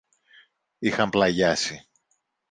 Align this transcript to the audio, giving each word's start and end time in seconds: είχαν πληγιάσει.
είχαν 0.79 1.09
πληγιάσει. 1.09 1.87